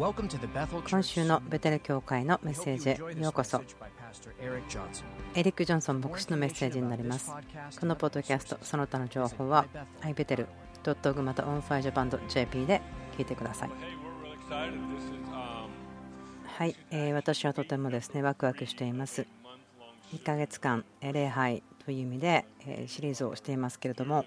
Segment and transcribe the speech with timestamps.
[0.00, 3.60] 今週のベテル教会のメッセージへようこそ。
[5.34, 7.30] エリック・ジョンソン牧師のメッセージになります。
[7.78, 9.66] このポッドキャストその他の情報は
[10.00, 12.80] ibetel.org また onfirejapan.jp で
[13.18, 13.70] 聞いてください。
[16.46, 19.26] はい、えー、私はとてもですねワクワクしています。
[20.14, 22.46] 1ヶ月間礼拝という意味で
[22.86, 24.24] シリーズをしていますけれども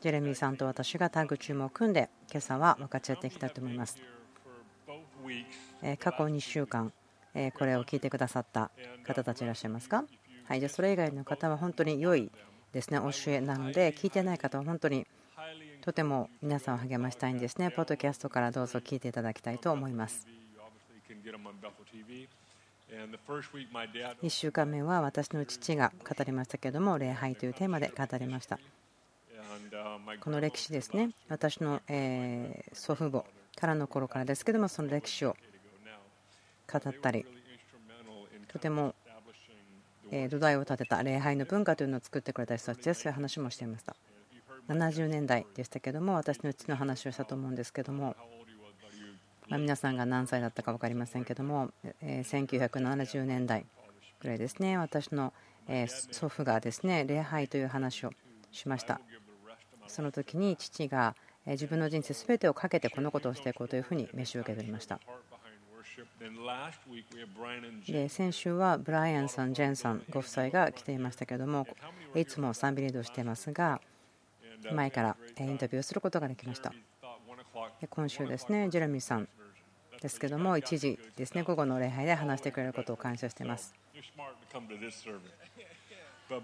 [0.00, 3.98] ジェレミーさんと私がタッグチームを組んで今朝は分かち合っていきたいと思います
[5.98, 6.92] 過去2週間
[7.54, 8.70] これを聞いてくださった
[9.04, 10.04] 方たちいらっしゃいますか？
[10.44, 12.30] はいじゃそれ以外の方は本当に良い
[12.72, 15.06] ですね教えなので聞いてない方は本当に
[15.80, 17.70] とても皆さんを励ましたいんですね。
[17.70, 20.26] ポッドキャストからどうぞ聞いていただきたいと思います。
[24.22, 28.58] 1週間目は私の父が語りましたけれども礼拝というテーマで語りました。
[30.20, 31.10] この歴史ですね。
[31.28, 31.80] 私の
[32.74, 33.24] 祖父母
[33.62, 35.36] からの頃からですけどもその歴史を
[36.70, 37.24] 語ったり
[38.48, 38.96] とても
[40.28, 43.94] 土台を立てた礼拝の文化というのを作ってくれた人たちでそういう話もしていました。
[44.68, 48.16] 70年代でしたけども私の父の話をしたと思うんですけども
[49.48, 51.70] ま皆さんが何歳だったか分かりませんけども
[52.02, 53.64] 1970年代
[54.20, 55.32] ぐらいですね私の
[55.86, 58.10] 祖父がですね礼拝という話を
[58.50, 59.00] しました。
[59.86, 61.14] その時に父が
[61.46, 65.00] 自分の人生全てをかけてこのことをしていこうというふうに召し受け取りました。
[67.86, 71.66] で先週はブライアンさん、ジェンさんご夫妻が来ていましたけども
[72.14, 73.80] いつも賛美リードしていますが
[74.72, 76.72] 前からインタビューをすることができました。
[77.90, 79.28] 今週ですねジェレミーさん
[80.00, 83.74] ですけども1時ですね午後の礼拝で話してくれることを感謝しています。
[86.30, 86.36] ブ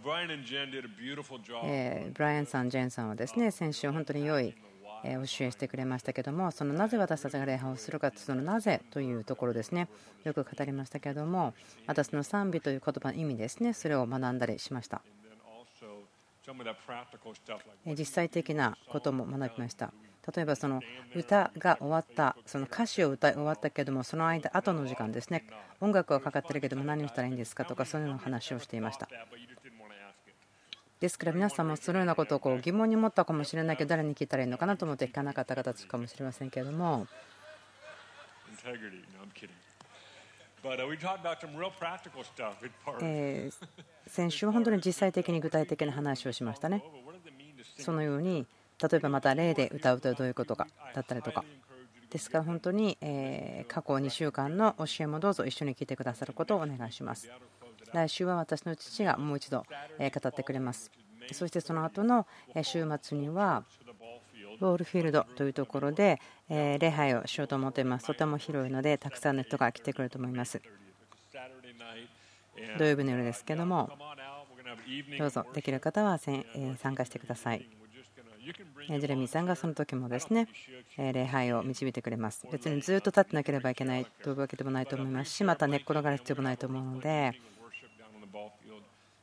[2.18, 4.54] ライアンさん、ジェンさんはですね先週本当に良い
[5.04, 9.88] 教えしてくれましたけどもそのなぜ私たちが礼拝をするかそのなぜというところですね。
[10.24, 11.54] よく語りましたけども
[11.86, 13.72] 私の賛美という言葉の意味ですね。
[13.72, 15.02] それを学んだりしました。
[17.86, 19.92] 実際的なことも学びました。
[20.34, 20.82] 例えばその
[21.14, 25.44] 歌が終わったその歌詞を歌い終わったけどもその間後の時間ですね。
[25.80, 29.08] 音楽はかかってるけども何をしたらいいんですかとかそういうの話をしていました。
[31.00, 37.06] ですから皆さんもそのようなことをこう疑問に思ったかもしれないけど誰に聞いたらいいのかなと思って聞かなかった方かもしれませんけれども。
[43.00, 43.50] え
[44.08, 46.82] 先週は本当に実際的に具体的な話をしましたね。
[47.78, 48.46] そのように
[48.82, 51.44] 例えばまた例で歌うとどういうことかだったりとか。
[52.10, 52.96] ですから本当に
[53.68, 57.28] 過去2週間の教えもどうぞ一緒に聞いてくださることをお願いします
[57.92, 59.64] 来週は私の父がもう一度
[59.98, 60.90] 語ってくれます。
[61.32, 62.26] そしてその後の
[62.62, 63.64] 週末には
[64.60, 68.06] ボールフィールドというところで礼拝をしようと思っています。
[68.06, 70.60] とても広いのでたくさんの人が来てくれると思います。
[72.78, 73.90] 土曜日の夜ですけども
[75.18, 77.68] どうぞできる方は参加してください。
[78.88, 80.48] ジェレミーさんがその時もですね
[80.96, 82.46] 礼拝を導いてくれます。
[82.50, 87.38] 別にずっと立ってなければいけないというわけでもないと思いますしまた寝っ転がる必要もないと思うので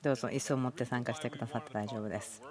[0.02, 2.42] どうぞ椅子を持って参加してくださって大丈夫です。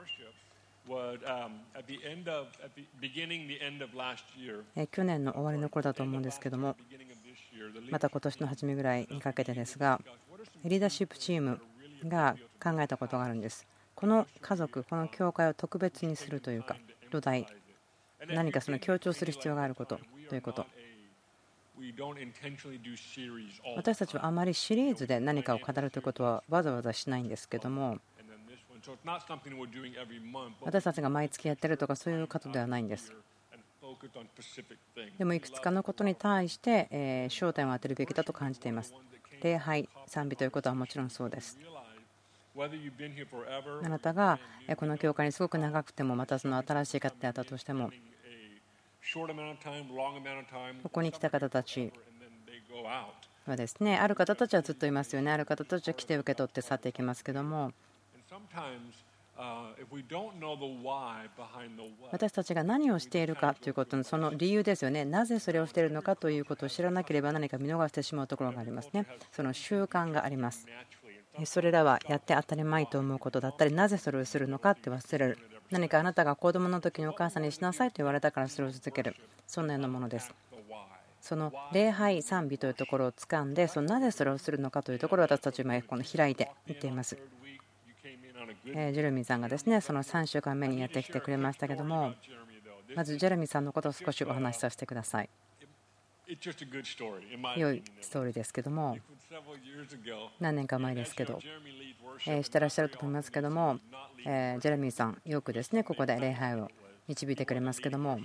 [4.93, 6.77] 去年の終わりの頃だと思うんですけども
[7.91, 10.01] また今年の初めぐらいにかけてですが
[10.65, 11.61] リーダーシップチーム
[12.07, 16.77] が考えたことがあるんですこの家族この教会を特別にするというか
[17.11, 17.47] 土台
[18.29, 19.99] 何かその強調する必要があること
[20.29, 20.67] ということ
[23.77, 27.99] 私たちはあまりシリーズで何かを語るということはわざわざしないんですけども。
[30.61, 33.15] 私たちが毎月やってるとかそういうことではないんです。
[35.19, 36.89] でもいくつかのことに対して
[37.31, 38.95] 焦点を当てるべきだと感じています。
[39.43, 41.59] 礼拝賛美ということはもちろんそうです。
[42.57, 44.39] あなたが
[44.77, 47.91] この教会にすごく長くてもまたその新しい方であったとしても
[50.83, 51.93] ここに来た方たち。
[53.47, 55.31] はですねある方たちはずっといますよね。
[55.31, 57.73] ある方たちは来て受け取って去っていきますけども。
[62.13, 65.05] 私たちが何をしているかということのその理由ですよね。
[65.05, 69.07] なぜそれをしているのかということを知らなければ何か見逃してしまうところがありますね。
[69.33, 70.67] その習慣があります。
[71.45, 75.39] それらはやって当たり前と思うことだったりなぜそれをするのかって忘れる
[75.71, 79.17] 何かあなたが子供の時にお母さんにしなさいと言われたからそれを続ける。
[79.47, 80.33] そんなようなものです。
[81.21, 87.17] その礼拝賛美というところを掴んでそのなぜそれをするのかというところを私たち今この開いていっています。
[88.65, 92.13] ジェレミーさんがですねその3週間目にやってきてくれましたけども
[92.95, 95.31] まずジェレミーさんのことを少しお話しさせてください。
[97.57, 98.99] 良いストーリーですけども
[100.41, 101.39] 何年か前ですけど
[102.19, 103.79] してらっしゃると思いますけども
[104.25, 106.71] ジェレミーさんよくですねここで礼拝を
[107.09, 108.19] 導いてくれますけども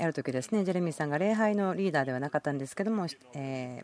[0.00, 3.06] ある時ですねジェレミーさんが礼拝のリーダーではなかったんですけども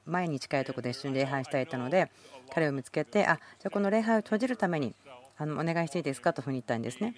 [0.06, 2.10] 前に近いところで一緒に礼拝したいとので
[2.52, 4.94] 彼を見つけてあじゃあこの礼拝を閉じるために
[5.36, 7.14] あのお願いしていいですかというふうに言ったんですね。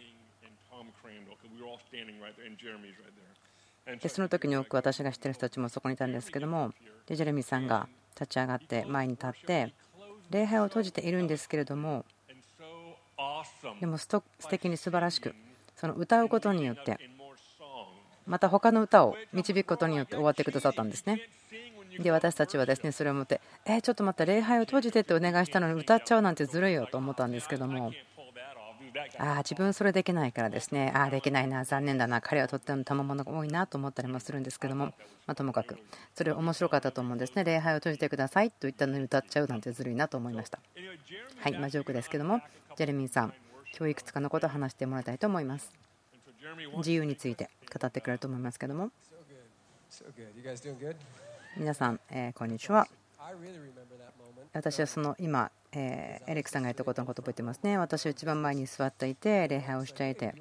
[4.03, 6.73] でその時に多く私が知ってる人たちもそこにいたんですけども
[7.06, 7.88] でジェレミーさんが
[8.19, 9.73] 立ち上がって前に立って
[10.31, 12.05] 礼拝を閉じているんですけれども
[13.81, 15.35] でも素敵に素晴らしく
[15.77, 16.99] その歌うことによって
[18.27, 21.21] また他の歌を導くことによって終わってくださったんですね。
[21.99, 27.93] で私たちはですねそれを思ってえちょっと待って礼拝を閉じてってお願いしたのに歌っちゃうなんてずるいよと思ったんですけども
[29.19, 30.93] ああ自分それできないからですね。
[30.94, 31.64] ああできないな。
[31.64, 32.20] 残念だな。
[32.20, 34.93] 彼はとっても賜物が多いなと思ったりもするんですけども、
[35.26, 35.78] まともかく。
[36.14, 37.44] それ面白かったと思うんですね。
[37.44, 40.58] 礼拝を閉じてくださいと言ったのに歌っちゃうなんてずるいなと思いました。
[41.40, 42.40] はいまあジョークですけども。
[42.76, 43.32] ジェレミーさん
[43.76, 45.72] 今日いくつかのことを話してもらいたいと思います。
[46.78, 48.90] 自由について語ってくれると思いますけども。
[51.56, 52.87] 皆さん、えこんにちは。
[54.52, 57.76] 私はその今、えエレクさんが言ったことのことを覚えてますね。
[57.76, 60.34] 私は一番前に座っていて、礼拝をしていて、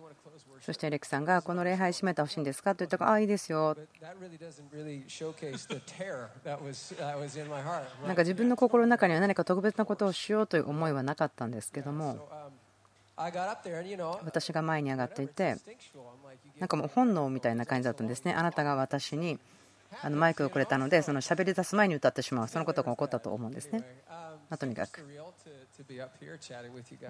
[0.61, 3.75] そしてエレクさんがこの礼拝閉めてほしいんですかと言ったら、ああ、いいですよ。
[8.07, 12.29] なんか自分の心の中には何か特別なことをしようという思いはなかったんですけども、
[13.17, 15.57] 私が前に上がっていて、
[16.59, 18.33] なんかもう本能みたいな感じだったんですね。
[18.33, 19.38] あなたが私に
[20.01, 23.83] あのマイクをくれたのでその喋り出す前に歌ってしまうそのことが起こったと思うんですね。
[24.49, 25.03] まとにかく、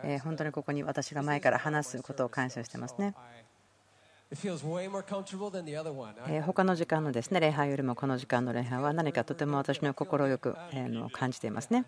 [0.03, 3.13] え本当にここに私が前から話すことを感謝してますね。
[6.27, 10.55] え他の時間のですね礼拝よりもこの時間の礼拝は何かとても私の心よく
[11.11, 11.85] 感じていますね。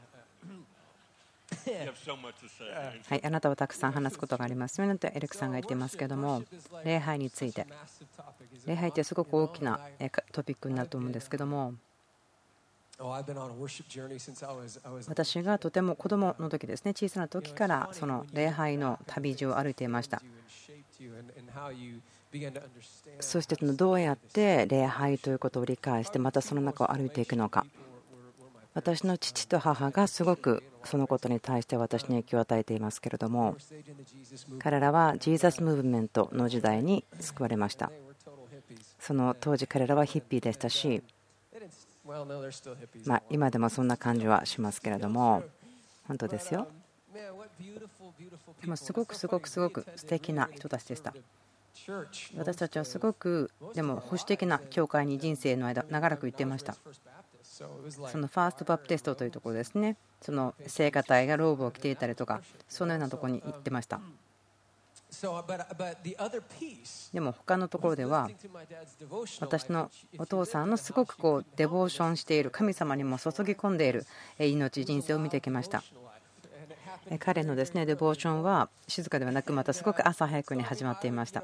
[3.09, 4.79] はい、あなたはたくさん話すことがあります。
[4.79, 6.43] よねとエレクさんが言っていますけども
[6.83, 7.67] 礼拝について。
[8.65, 9.79] 礼拝ってすごく大きな
[10.31, 11.73] トピックになると思うんですけども。
[15.07, 20.19] 私がとても子供の時ですね小さな時からその礼拝の旅路を歩いていました。
[23.19, 27.65] そしてどうやって礼拝ということを理解してまたその中を歩いていくのか
[28.77, 33.57] 私の父と母がすごくそのことに対して私に影響を与えていますけれども
[34.59, 37.91] 彼らはジーザスムーブメントの時代に救われました。
[38.99, 41.01] その当時彼らはヒッピーでしたし
[43.05, 45.43] ま今でもそんな感じはしますけれども
[46.07, 46.67] 本当ですよ。
[48.61, 51.15] でもすごくすごくすごく素敵な人たちでした。
[52.37, 56.75] 私たちはすごくでも保守的な教会に人生の間長らく行っていました。
[58.11, 59.97] そのファーストバプテストというところですね。
[60.21, 63.99] その聖歌隊がローブを着ていたりとかそのようなところに行ってました。
[67.13, 68.29] でも他のところでは
[69.39, 74.05] 私のお父さんのすごくこうデボーションしている神様にも注ぎ込んでいる
[74.37, 75.83] 命人生を見てきました。
[77.19, 81.43] 彼のですねデボーションは静かではなくまたすごく朝早くに始まっていました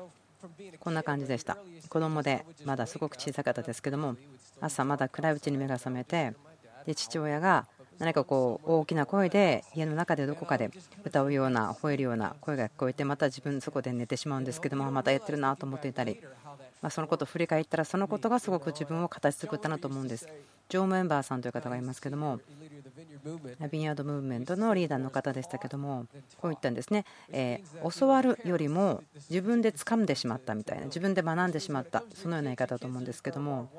[0.79, 1.57] こんな感じでした。
[1.89, 4.15] 子供でまだすごく小さかったですけども
[4.59, 6.33] 朝まだ暗いうちに目が覚めて
[6.85, 7.67] で父親が
[7.99, 10.71] 何かこう大きな声で家の中でどこかで
[11.05, 16.19] 歌うような吠えるような声が聞こえてまた自分そこで寝てしまうんですけどもまたやってるなと思っていたり
[16.83, 20.27] まそのことを振り返ったらそのことがすごく自分を形作ったなと思うんです。
[20.69, 22.39] ジョー・メンバーさんという方がいますけども
[23.71, 26.05] ビニヤードムーブメントのリーダーの方でしたけども
[26.37, 27.61] こう言ったんですね、え
[27.97, 33.69] 教わるよりも自分で掴んでしまったみたいな自分で学んでしまったそのような言い方だと思うんですけども、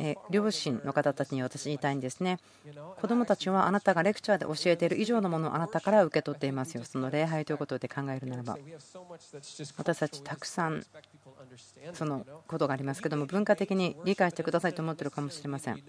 [0.00, 2.38] え両親の方たちに私言いたいんですね。
[3.00, 6.84] 子どもたちはあなたがレクチャーで教えている以上のものをあなたから受け取っていますよ。
[6.84, 8.58] その礼拝ということで考えるならば
[9.76, 10.84] 私たちたくさん
[11.94, 15.76] そのことがありますけども文化的に理解してくださいと思っているかもしれません。
[15.76, 15.82] で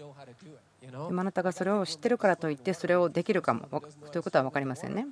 [0.90, 3.68] もあなたがそれを知ってるからといってそれをできるかも
[4.10, 5.06] ということは分かりませんね。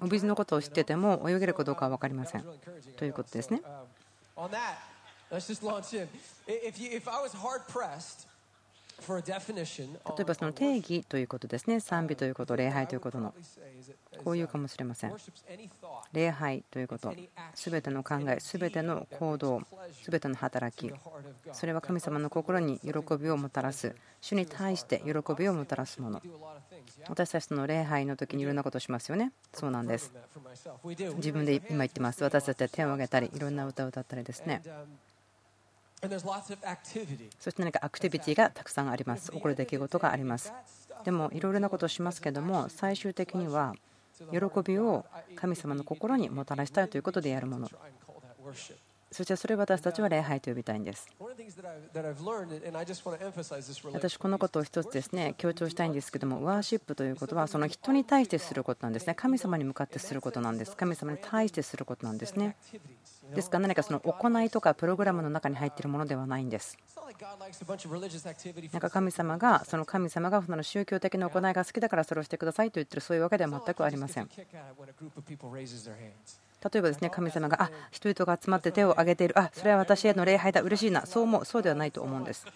[0.00, 2.44] お水のことを知ってても泳げるかどうかは分かりません。
[2.96, 3.62] ということですね
[9.08, 11.80] 例えばその定義ということですね。
[11.80, 13.34] 賛美ということ礼拝ということの。
[14.24, 15.14] こういうかもしれません。
[16.12, 17.14] 礼拝ということ。
[17.54, 19.62] 全ての考え全ての行動
[20.02, 20.92] 全ての働き。
[21.52, 23.94] それは神様の心に喜びをもたらす。
[24.20, 26.22] 主に対して喜びをもたらすもの。
[27.08, 29.32] 私たちの礼拝の時にいろんなことをしますよね。
[29.52, 30.12] そうなんです。
[31.16, 32.22] 自分で今言ってます。
[32.24, 34.62] 私たちは手を挙げたりいろんな歌を歌ったりですね。
[37.40, 40.52] そして何かアクティビティがたくさんあります起こる出来事があります
[41.04, 43.74] でもいろいろなことをしますけども最終的には
[44.30, 47.68] 喜びを神様の心にもたらしたいということでやるもの
[49.14, 51.08] そしてそれを私たちは礼拝と呼びたいんです。
[53.92, 59.14] 私、このことを一つですね強調したいんですけども、ワーシップということは、その人に対してすることなんですね。
[59.14, 60.76] 神様に向かってすることなんです。
[60.76, 62.56] 神様に対してすることなんですね。
[63.34, 63.58] ですか？
[63.58, 66.76] ら何かその行いとかプログラムの中に入っているものではないんです。
[68.72, 74.28] なんか神様が、その神様がその宗教的な行いが好きだからそれをしてくださいと言ってるそういうわけでは全くありません。
[76.64, 79.38] 例えばですね神様があ人々が集まって手を挙げている。
[79.38, 80.62] あそれは私への礼拝だ。
[80.62, 81.04] 嬉しいな。
[81.04, 82.46] そう思うそうではないと思うんです。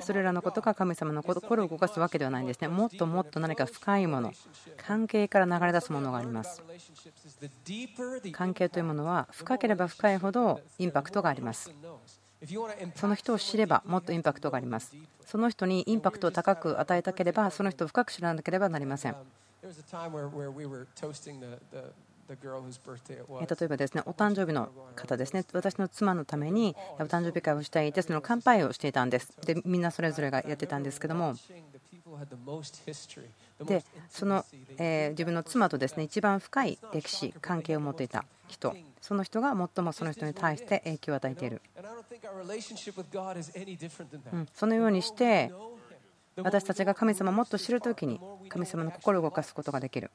[0.00, 2.68] それらのことが神様の心を動かすわけではないんですね。
[2.68, 4.32] もっともっと何か深いもの
[4.76, 6.62] 関係から流れ出すものがあります。
[8.32, 11.72] 関係というものは深ければ深いほどインパクトがあります。
[12.94, 14.94] その人を知ればもっとインパクトがあります。
[15.24, 19.16] その人にインパクトを高く与えたければその人を深く知らなければなりません。
[22.28, 25.44] 例えばですねお誕生日の方ですね。
[25.52, 29.32] 私の妻のためにお誕生日会をしていてその乾杯をしていたんです。
[29.44, 31.34] でみんなそれぞれがやってたんですけども。
[33.64, 34.44] でその、
[34.78, 38.74] え自分の妻とですね一番深い歴史関係を持っていた人。
[39.00, 41.60] その人が最もその人に対して影響を与えている、
[44.32, 45.52] うん、そのようにして
[46.38, 50.10] 私たちが神様をもっと知るときに神様の心を動かすことができる。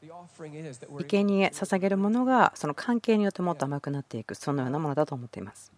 [0.00, 5.72] 生贄捧げるものがその関係によってもっと甘くなっていくそのようなものだと思っています。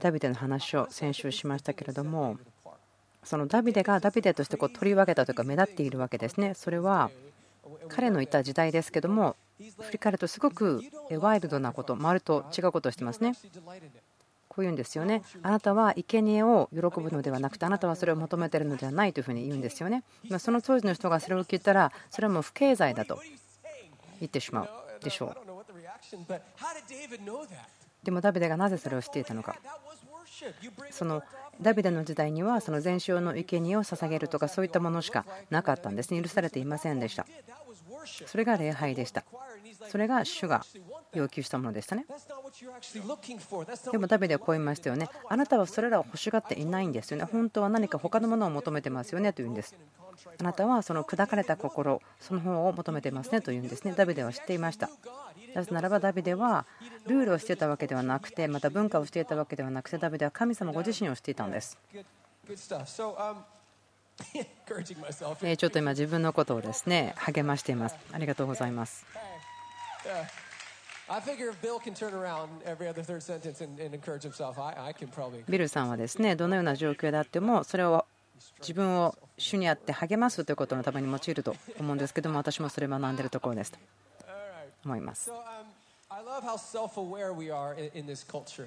[0.00, 2.38] ダビデの話を先週しましたけれども
[3.22, 6.54] そのダビデがダビデとしてこう取り分けたというか目立っているわけですね。
[6.54, 7.10] それは
[7.88, 10.82] 彼のいた時代ですけども振り返るとすごく
[11.18, 13.34] ワイルドなこと周りと違うことをしてますね。
[14.54, 15.22] こう言うんですよね。
[15.42, 20.04] あなたは生贄を喜ぶのではなくて、あなたはそれを求めてるのではないというふうに言うんですよね。
[20.38, 23.20] その当時の人がそれを聞いたら、それはもう不経済だと
[24.20, 24.68] 言ってしまう
[25.02, 25.36] でしょう。
[28.04, 29.56] でもダビデがなぜそれをしていたのか。
[30.90, 31.22] その
[31.60, 37.26] ダビデの時代にはその全焼の生贄を捧げるとかそういったものしかなかったんですね許されていませんでした
[38.26, 39.24] それが礼拝でした
[39.88, 40.62] それが主が
[41.12, 42.06] 要求したものでしたね。
[43.90, 45.08] でもダビデはこう言いましたよね。
[45.28, 47.24] あなたはそれらを欲しがっていないんですよね。
[47.24, 49.76] 本当は何か他のものを求めてますよねと言うんです。
[50.38, 53.94] あなたはその砕かれた心、その方を求めてますねと言うんですね。
[53.96, 54.88] ダビデは知っていました。
[55.54, 56.66] なぜならばダビデは
[57.06, 61.78] ルールをしていたわけではなくて、また文化をしていたわけではなくて、ダビデは神様ご自身をしていたんです。
[65.56, 67.96] ちょっと今自分のことをですね励ましています。
[68.12, 69.04] ありがとうございます。
[75.48, 78.06] ビルさんはですねどのような状況であってもそれを
[78.60, 83.78] 自分を主にあって励ますということのために用いると思うんですけども私もそれを学んでいるところですと
[84.84, 85.30] 思います。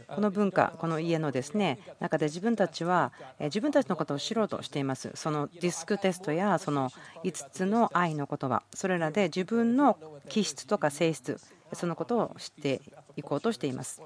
[0.08, 5.12] この文化、この家のですね中で自分たちは自分たちのことを知ろうとしています。
[5.16, 6.90] そのディスクテストやその
[7.24, 11.40] 5つの愛の言葉、それらで自分の気質とか性質、
[11.72, 12.82] そのことを知って
[13.16, 14.02] いこうとしています。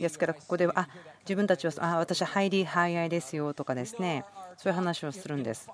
[0.00, 0.88] ですからここではあ
[1.20, 4.24] 自分たちはあ私はハイリーハイアイですよとかですね
[4.56, 5.68] そういう話をするんです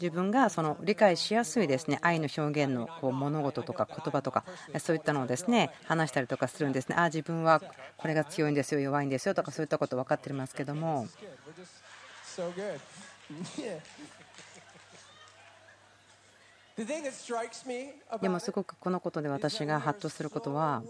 [0.00, 4.44] 自分がその理解しやすいですね愛の表現のこう物事とか言葉とか
[4.78, 6.96] そういったのをですね話したりとかするんですね。
[6.98, 7.60] あ自分は
[7.96, 11.06] これが強いんですよ弱いんですよとかそういったこと分かってますけども。
[18.20, 20.82] でもすごくこのことで私がハッとすることは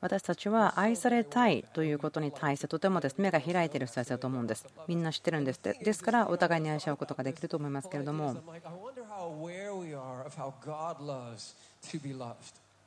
[0.00, 3.16] 私たちは愛されたいということに対してとてもです。
[3.18, 4.66] 目が開いている人たちだと思うんです。
[4.86, 8.36] みんな知ってるんですですからお互いに愛し合うことができると思いますけれども。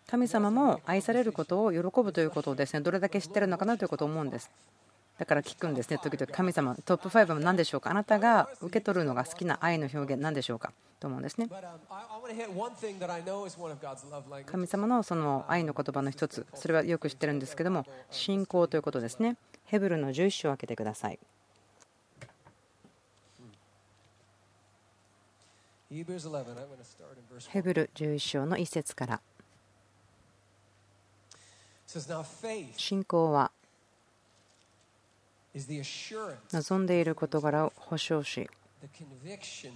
[0.07, 4.50] 神様も愛されることを喜ぶということをですねどれだけ知ってるのかなということを思うんです。
[5.19, 10.71] だから聞くんですね、時々神様、トップ5は何でしょうか、あなたが受け取るのが好きな愛の表現、何でしょうか？
[10.97, 11.49] と思うんですね。
[14.45, 19.35] 神様のその愛の言葉の一つ、それはよく知ってるんですけども、信仰ということですね。
[19.65, 21.19] ヘブルの11章を開けてください。
[27.49, 29.21] ヘブル11章の一節から。
[32.77, 33.51] 信仰は
[35.56, 38.50] 望んでいる事柄を保証し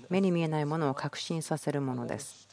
[0.09, 2.47] 目に見えないものを確信させるものです。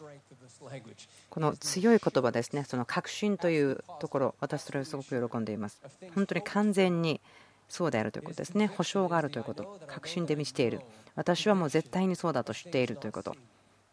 [1.28, 5.80] この強い言葉ですね、その確信というところ、私それをすごく喜んでいます。
[6.14, 7.20] 本当に完全に
[7.68, 10.80] そうであるということですね、保証があるということ、確信で満ちている、
[11.14, 13.36] 私はもう絶対にそうだと知っているということ。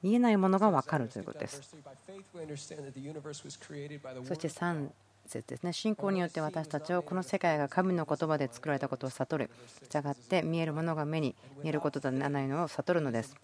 [0.02, 1.62] 見えないものが分かるということです。
[1.62, 1.78] そして
[4.48, 4.90] 3
[5.28, 5.74] 節ですね。
[5.74, 9.50] 信仰によって私たちはこの世界が神の言葉で作られたことを悟る。
[9.90, 13.36] 従って見えるものが目に見えることとならないのを悟るのです。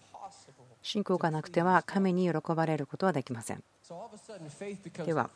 [0.82, 3.64] 信仰がなくては神に喜ばれることはできません。
[5.04, 5.30] では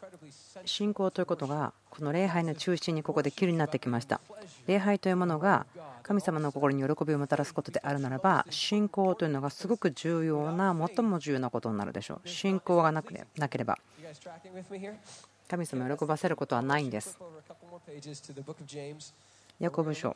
[0.65, 4.21] 信仰ということがこの礼拝の中心にここで急になってきました。
[4.67, 5.67] 礼拝というものが
[6.03, 12.29] 神様の心に喜びをもたらすことであるならば信仰というのがすごく重要な最も重要なことになるでしょう。
[12.29, 13.79] 信仰がなければ。
[15.49, 17.19] 神様を喜ばせることはないんです。
[19.59, 20.15] ヤコブ書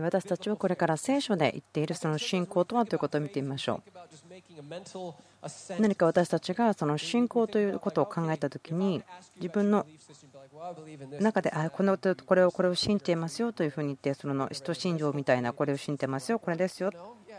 [0.00, 3.80] 私たちはこれから聖書で言っているその信仰とはということを見てみましょ
[5.78, 9.02] う何か私たちがその信仰ということを考えた時に
[9.36, 9.86] 自分の
[11.20, 16.90] 中であこのこれをこれを信じていますよというふうに言ってその人信条みたいなこれを信じてますよこれですよ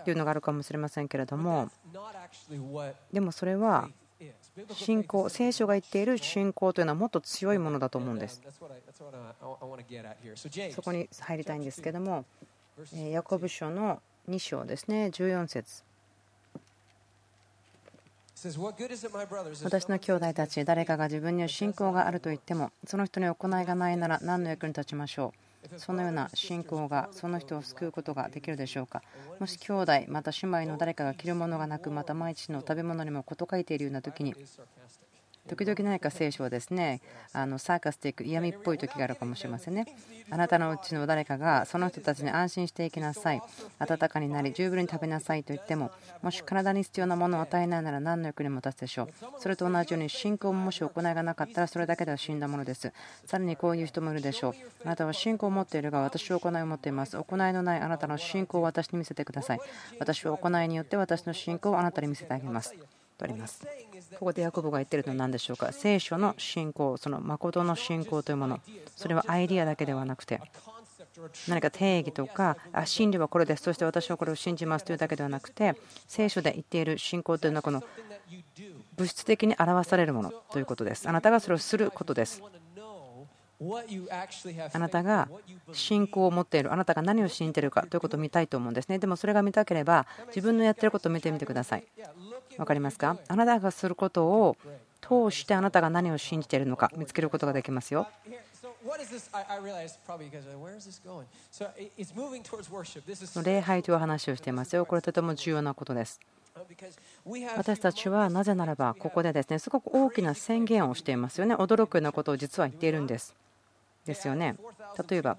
[0.06, 1.70] というのがあるかもしれませんけれども
[3.12, 3.90] でもそれは
[4.74, 8.42] 信仰聖書が言っている信仰というのはもっと強いものだと思うんです。
[10.72, 12.26] そこに入りたいんですけども
[13.12, 15.84] ヤコブ書の2章ですね14節。
[19.64, 25.47] 私の兄弟たち誰かが自分には信仰があると言ってもその人に行いがないなら何の役に立ちましょう？
[25.78, 29.02] そのような信仰がその人を救うことができるでしょうか？
[29.40, 34.34] もし兄弟また姉妹の誰かが着るものがなくまた毎日の食べ物にも事欠いているような時に
[35.48, 37.02] 時々何か聖書はですね
[37.34, 39.86] あのサーカスティック嫌味っぽい時があるかもしれませんね。
[40.30, 43.42] あなたのうちの誰かがその人たちに安心していきなさい。
[43.80, 49.10] 温かになり十分に食べなさいと言ってももし体に必要なものを与えないなら何の役にも立つでしょう。
[49.40, 52.92] それと同じように信仰ももし行いがなかったらそれだけでは死んだものです。
[53.26, 54.54] さらにこういう人もいるでしょう。
[54.86, 57.18] あなたは信仰を持っているが私は行いを持っています。
[57.18, 59.60] 行いのないあなたの信仰を私に見せてください。
[60.00, 62.76] 私は行いによって私の信仰をあなたに見せてあげます。
[63.18, 63.66] とあります。
[64.20, 65.72] ここでヤコブが言っているのは何でしょうか？
[65.72, 68.60] 聖書の信仰その誠の信仰というもの。
[68.96, 70.40] それはアイディアだけではなくて
[71.48, 73.64] 何か定義とかあ真理はこれです。
[73.64, 75.76] そして私はこれを信じますというだけではなくて
[76.08, 77.84] 聖書で言っている信仰というのはこの
[78.96, 81.10] 物質的に表されるものということです。
[81.10, 82.42] あなたがそれをすることです。
[84.72, 85.28] あなたが
[85.74, 86.72] 信仰を持っている。
[86.72, 89.00] あなたが何を信じているかということを見たいと思うんですね。
[89.00, 91.84] でもそれが見たければ自分のやってることを見てみてください。
[92.58, 93.18] 分かりますか？
[93.28, 94.58] あなたがすることを
[95.02, 98.08] 通してあなたが何を信じているのか見つけることができますよ。
[103.44, 104.86] 礼拝という話をしていますよ。
[104.86, 106.20] これとても重要なことです。
[107.56, 111.56] 私たちはなぜならばここでですねすごく大きな宣言をしていますよね。
[111.56, 113.36] 驚くようなことを実は言っているんです。
[114.06, 114.56] ですよね。
[115.08, 115.38] 例えば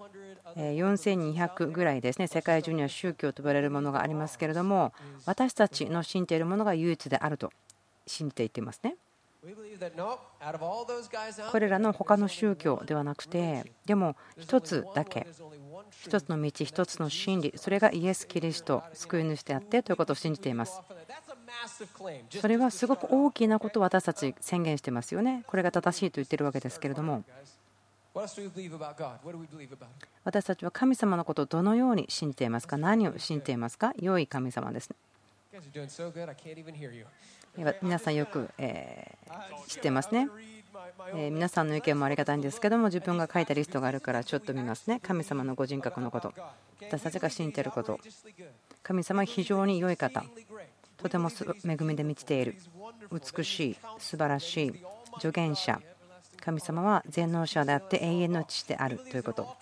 [0.56, 2.26] 4200ぐらいですね。
[2.26, 4.92] 世界中には宗教と呼ばれるものがありますけれども
[5.26, 7.52] 私たちの信じているものが唯一であると
[8.06, 8.96] 信じていっていますね。
[11.52, 15.26] これらの他の宗教ではなくてでも一つだけ
[15.90, 20.80] 一つの道一つの真理それがイエス・キリスト救い主であってということを信じています。
[22.40, 25.44] それはすごく大きなことを私たち宣言してますよね。
[25.46, 27.24] これが正しいと言ってるわけですけれども
[30.24, 34.96] 私たちは神様のことをどのように信じていますか何を信じていますか良い神様ですね。
[37.82, 39.16] 皆さんよく、え
[39.66, 40.28] 知ってますね。
[41.14, 46.32] え皆さんの意見もありがたいんですけども自分が書いたリストがあるからちょっと見ますね神様のご人格のこと
[46.80, 47.98] 私たちが信じていること
[48.82, 50.24] 神様は非常に良い方
[50.96, 51.30] とても
[51.64, 52.56] 恵みで満ちている
[53.10, 54.72] 美しい素晴らしい
[55.18, 55.80] 助言者
[56.40, 59.56] 神様は全能者であって永遠の父であるということ。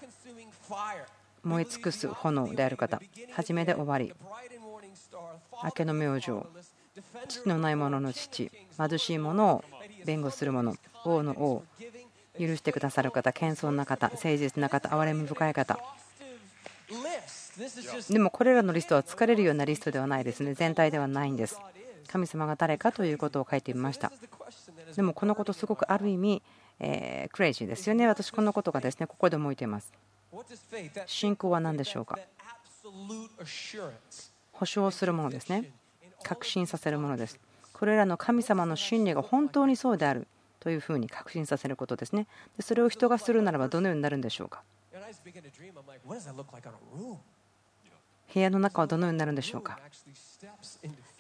[1.42, 3.00] 燃え尽くす炎である方。
[3.32, 4.12] 初めで終わり。
[5.64, 6.46] 明けの明星。
[7.28, 8.50] 父のない者の父。
[8.76, 9.64] 貧しい者を
[10.04, 10.74] 弁護する者。
[11.04, 11.62] 王の王。
[12.38, 13.32] 許してくださる方。
[13.32, 14.08] 謙遜な方。
[14.08, 14.88] 誠実な方。
[14.88, 15.78] 憐れみ深い方。
[18.10, 20.54] でもこれらのリストは疲れるようなリストではないですね。
[20.54, 21.58] 全体ではないんです。
[22.06, 24.12] 神様が誰かということを書いてみました。
[24.94, 26.42] でもこのことすごくある意味
[26.78, 28.06] えクレイジーですよね。
[28.06, 29.92] 私、このことがですねここでもいています。
[31.06, 32.18] 信仰は何でしょうか？
[34.52, 35.70] 保証するものですね。
[36.22, 37.38] 確信させるものです。
[37.72, 40.26] これらの神様の真理が本当にそうである
[40.60, 42.26] というふうに確信させることですね。
[42.56, 44.62] でそれを人がするならばどのようになるんでしょうか？
[48.34, 49.78] 部屋の中はどのようになるんでしょうか？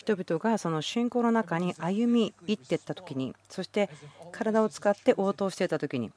[0.06, 3.90] 人々がその信仰の中に歩み入っていった時にそして
[4.30, 6.12] 体を使って応答していた時に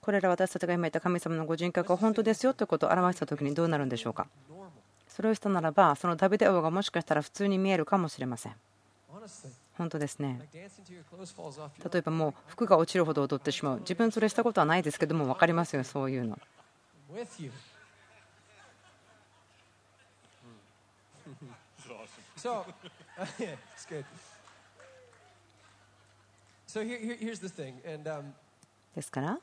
[0.00, 4.28] これら私たちが今言った神様のご人格は本当ですよということを表した時にどうなるんでしょうか？
[5.08, 8.54] それをしたならばそのダビデ王がもしかしたら普通に見えるかもしれません。
[9.76, 10.40] 本当ですね。
[10.54, 10.60] 例
[11.98, 13.80] えばもう服が落ちるほど踊ってしまう。
[13.80, 16.38] 自分それしたことはないですけども分かりますよそういうの
[28.94, 29.38] ですから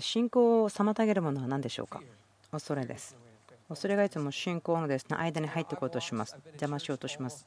[0.00, 2.02] 信仰を妨げるものは何でしょうか？
[2.50, 3.16] 恐れです。
[3.68, 6.36] 恐れがいつも信仰のです、ね、間に入っていこうとします。
[6.48, 7.46] 邪魔しようとします。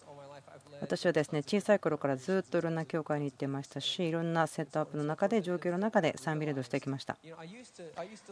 [0.82, 7.18] 私はですね小さい頃からずっといろんな教会に行ってましたしいろんなセットアップの中で状況の中で賛美リードしてきました。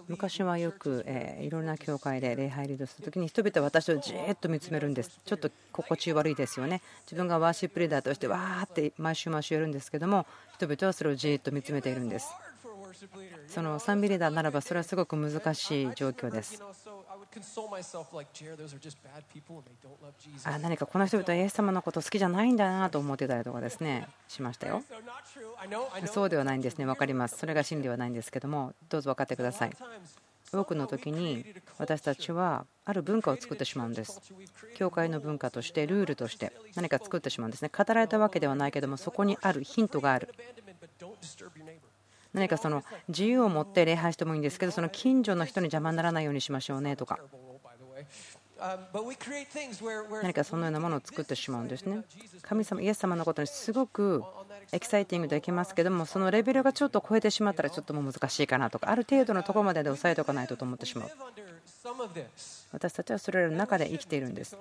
[0.08, 5.20] 昔はよく、えいろんな教会で礼拝リードするときに人々は私をじっと見つめるんです。
[5.26, 6.82] ちょっと心地悪いですよね。
[7.06, 12.28] 自分がワーシップリーダーとしてわーって毎週毎週やるんですけども人々はそれをじっと見つめているんです。
[13.48, 16.62] その賛美リーダーならばそれはすごく難しい状況です。
[20.44, 24.84] あ何かこの人々はイエス様のこと好きじゃないんだなと思ってたりとかですねしましたよ。
[26.08, 27.38] そうではないんですね分かります。
[27.38, 29.72] それが真理ではないんですけどもどうぞ分かってください。
[30.54, 31.46] 多くの時に
[31.78, 34.22] 私たちはある文化を作ってしまうんです。
[34.76, 37.72] 教会の文化としてルールとして何か作ってしまうんですね。
[37.76, 40.34] 語られたわけではないけどもそこにあるヒントがある。
[42.36, 47.20] 何かその自由を持って礼拝してもいいんですけどその近所の人に邪魔にならないようにしましょうねとか.
[48.58, 48.80] Um,
[50.24, 52.04] 何かそのようなものを作ってしまうんですね。
[52.42, 54.24] 神様イエス様のことにすごく
[54.72, 61.10] エキサイティングできますけどもそのレベルがちょっと超えてしまったらちょっともう難しいかなとかある程度のところまでで抑えておかないとと思ってしまう
[62.76, 64.58] 私たちはそれらの中で生きているんです。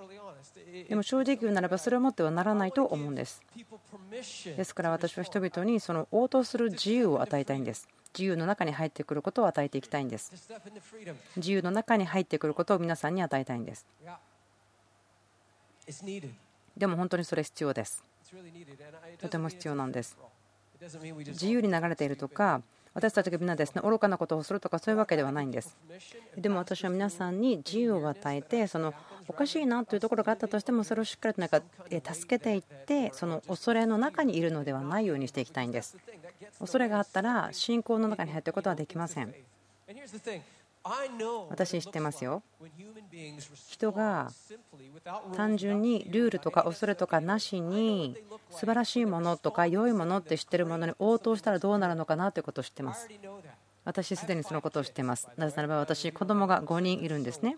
[0.89, 3.43] でも正直言うならばそれをもってはならないと思うんです。
[4.57, 7.89] ですから私は人々にその応答する自由を与えたいんです。
[8.15, 10.33] 自由の中に入ってくることを与えていきたいんです。
[11.37, 13.85] 自由の中に入ってくることを皆さんに与えたいんです。
[16.77, 18.05] でも本当にそれ必要です。
[19.19, 20.17] とても必要なんです。
[20.81, 22.63] 自由に流れているとか
[22.95, 25.77] 私たちがみんなですね愚かなことをするとかそういうわけではないんです。
[26.37, 28.95] でも私は皆さんに自由を与えてその
[29.27, 35.97] おかしいなというところがあったとしてもそれをしっかりとなんかえ助けていってその恐れの中にいるのではないようにしていきたいんです。
[36.61, 39.35] 恐れがあったら信仰の中に入っていくことはできません。
[41.49, 42.43] 私知ってますよ。
[43.69, 44.31] 人が
[45.35, 48.17] 単純にルールとか恐れとかなしに
[48.51, 53.09] 素晴らしいものとか良いものって知ってるものに応答したらどうなるのかなということを知ってます。
[53.85, 55.29] 私すでにそのことを知ってます。
[55.37, 57.57] なぜならば私、子供が5人いるんですね。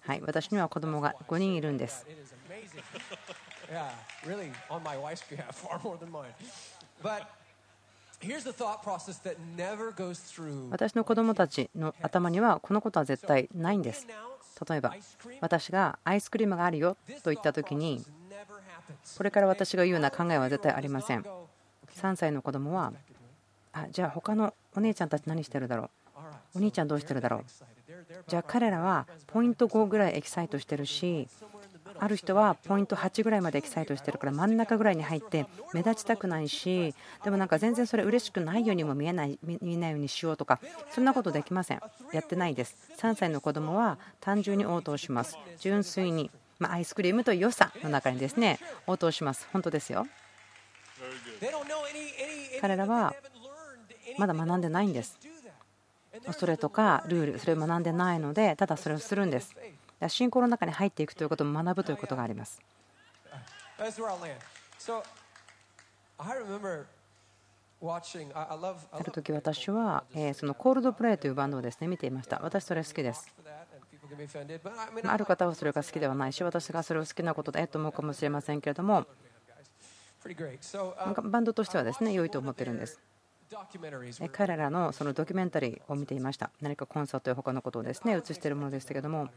[0.00, 2.06] はい、私には子供が5人いるんです。
[10.70, 14.06] 私の子供たちの頭にはこのことは絶対ないんです。
[14.68, 14.94] 例えば.
[15.40, 18.04] 私がアイスクリームがあるよと言った時に.
[19.16, 21.20] これから私が言うような考えは絶対ありません。
[21.20, 21.48] Does not go,
[21.94, 22.92] 3歳の子供は.
[23.72, 25.84] あじゃあ他のお姉ちゃんたち何してるだろ
[26.54, 26.58] う？
[26.58, 27.44] お兄ちゃんどうしてるだろう？
[28.26, 31.28] じゃあ彼らはポイント5ぐらいエキサイトしてるし
[32.00, 41.80] ある人はポイント8ぐらいまでエキサイトしてるから真ん中ぐらいに入って目立ちたくないしでもなんか全然それ嬉しくないようにも見えない見えないようにしようとかそんなことできません。
[42.12, 42.76] やってないです。
[42.98, 45.38] 3歳の子供は単純に応答します。
[45.58, 49.48] 純粋にまあアイスクリームと良さの中にですね応答します。
[49.52, 50.06] 本当ですよ。
[52.60, 53.14] 彼らは
[54.18, 55.18] まだ学んでないんです。
[56.26, 59.54] 恐れとかルールそれを学んでないのでただそれをするんです。
[60.06, 62.62] 信仰の中に入っていくということも学ぶということがあります。
[63.78, 63.84] あ
[69.02, 72.40] る時私はえーそのコールドプレイというバンドをですね見ていました。
[72.42, 73.32] 私それ好きです。
[75.04, 79.06] ある方はそれが好きではないし私がそれを好きなことだと思うかもしれませんけれども。
[80.24, 83.00] Um, かバンドとしてはですね良いと思ってるんです。
[84.32, 86.50] 彼らのそのドキュメンタリーを見ていました。
[86.60, 89.28] 何かコンサートや他のことをですね映しているものでしたけども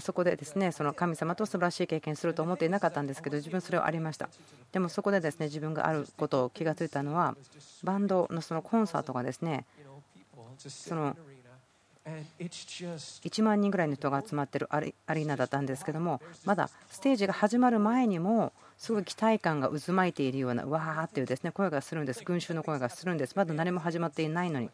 [0.00, 4.28] そこでですねその神様と素晴らしい経験すると思っていなかったんですけど自分それはありました。
[4.72, 7.36] でもそこでですね自分があることを気がついたのは
[7.82, 11.06] バンドのそのコンサートがですね You know, people just So sit in no.
[11.08, 22.24] an arena, and it's just 1万人ぐらいの人が集まってるアリーナだったんですけどもまだステージが始まる前にもすごい期待感が渦巻いているようなわーっていうですね声がするんです。
[22.24, 23.34] 群衆の声がするんです。
[23.36, 24.70] まだ何も始まっていないのに。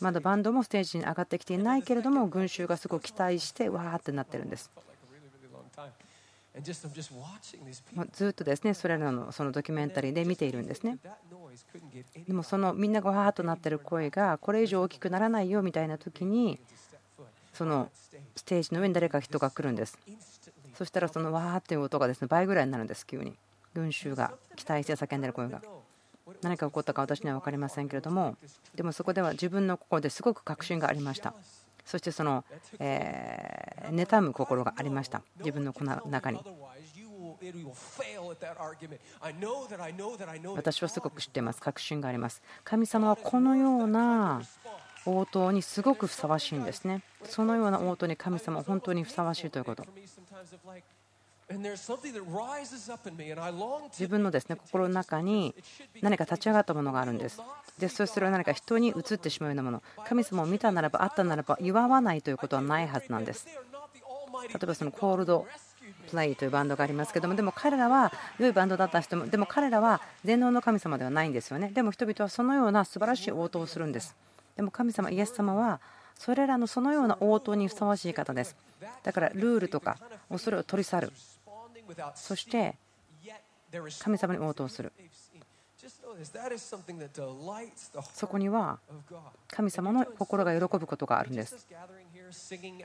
[0.00, 4.70] まだバンドもステージに上がってきていないけれども群衆がすごく期待してわーってなってるんです。
[8.12, 10.98] ずっとですねそれらのそのドキュメンタリーで見ているんですね。
[12.26, 16.60] でもそのみんながわーっとなってる声がこれ以上大きくならないよみたいな時に
[17.52, 17.90] その
[18.36, 19.98] ステージの上に誰か人が来るんです。
[20.74, 23.34] そしたらそのわーっていう音がですね倍ぐらいになるんです急に
[23.74, 25.60] 群衆が期待して叫んでる声が。
[26.44, 28.36] 何が起こったか私には分かりませんけれども
[28.74, 31.34] でもそこでは自分の心ですごく確信がありました。
[31.84, 32.44] そしてその、
[32.78, 35.22] えー、妬む心がありました。
[35.38, 35.74] 自分の
[36.06, 36.40] 中に。
[40.56, 41.60] 私はすごく知っています。
[41.60, 42.42] 確信があります。
[42.64, 44.42] 神様はこのような
[45.04, 47.02] 応答にすごくふさわしいんですね。
[47.24, 49.84] そのような応答に神様は本当にふさわしいということ。
[53.90, 55.54] 自分のですね心の中に
[56.00, 57.40] 何か立ち上がったものがあるんです。
[57.78, 59.82] でそれは何か人に移ってしまうようなもの。
[60.06, 63.46] 神様を見たならばあったならば祝わないということはないはずなんです。
[63.46, 65.46] 例えばそのコールド
[66.10, 71.70] プレイというバンドがありますけどもでも彼らは良いバンドだった人もでも彼らは全能の神様ではないんですよね。
[71.70, 74.14] でも人々はそのような素晴らしい応答をするんです。
[74.56, 75.80] でも神様イエス様は
[76.16, 78.56] それらのそのような応答にふさわしい方です。
[79.02, 79.98] だからルールとか
[80.30, 81.12] 恐れを取り去る。
[82.14, 82.76] そして
[84.00, 84.92] 神様に応答する。
[88.14, 88.78] そこには
[89.48, 91.66] 神様の心が喜ぶことがあるんです。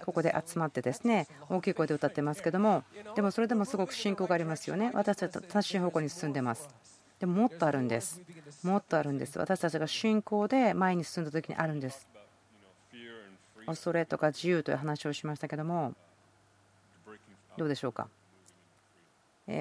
[0.03, 2.83] ここで集まってですね大きい声で歌ってますけども
[3.15, 4.91] でもそれでもすごく信仰がありますよね。
[4.93, 6.67] 私たちは正しい方向に進んでます。
[7.19, 8.21] でももっとあるんです。
[8.63, 9.39] もっとあるんです。
[9.39, 12.07] 私たちが信仰で前に進んだ時にあるんです。
[13.65, 15.93] 恐れとか自由という話をしましたけども
[17.55, 18.07] どうでしょうか？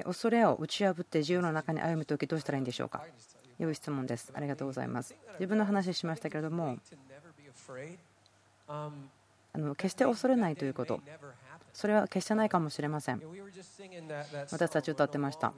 [0.05, 3.03] 恐れを打ち破って自由の中に歩む時どうしたらいいんでしょうか？
[3.57, 4.31] 良い質問です。
[4.33, 5.15] ありがとうございます。
[5.33, 6.77] 自分の話しましたけれども
[8.67, 8.91] あ
[9.57, 11.01] の決して恐れないということ。
[11.73, 13.21] それは決してないかもしれません。
[14.51, 15.53] 私たち歌ってました。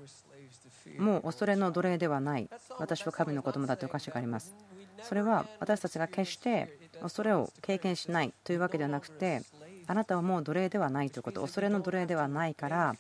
[0.98, 2.50] もう恐れの奴隷ではない。
[2.80, 4.56] 私は神の子供だという歌詞があります。
[5.04, 9.42] それは私たちが決して恐れを経験しないというわけではなくて
[9.88, 11.42] あなたはもう奴隷ではないということ。
[11.42, 12.96] 恐れの奴隷ではないから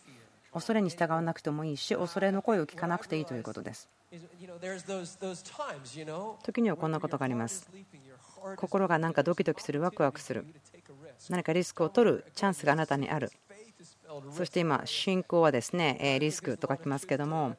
[0.54, 3.90] 恐れに従わなくてもいいし恐れの声を聞かなくていいということです。
[6.44, 7.70] 時にはこんなことがあります。
[8.58, 10.46] 心がなんかドキドキするワクワクする。
[11.30, 13.32] 何かリスクを取るチャンスがあなたにある。
[14.34, 17.56] そして今信仰はですねリスクと書きますけども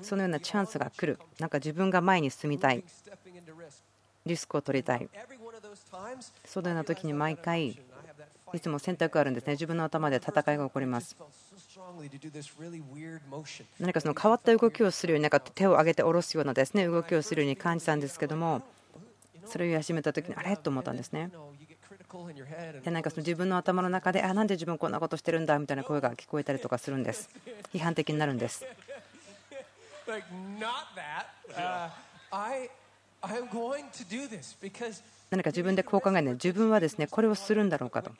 [0.00, 1.18] そのようなチャンスが来る。
[1.40, 2.84] なんか自分が前に進みたい。
[4.26, 5.08] リスクを取りたい。
[6.44, 7.80] そのような時に毎回
[8.52, 9.52] いつも選択があるんですね。
[9.52, 11.16] 自分の頭で戦いが起こります。
[13.78, 18.62] 何かその変わった動きをするようになんか手を上げて下ろすようなですね動きをするように感じたんですけども
[19.46, 20.56] それを言い始めた時にあれ？
[20.56, 21.30] と思ったんですね。
[22.84, 27.30] でなんかその自分の頭の中であなんで自分こんなことしてるんだみたいな声が聞こえたりとかするんです。
[27.72, 28.64] 批判的になるんです
[35.30, 38.10] 何か自分でこう考えない自分はですねこれをするんだろうかと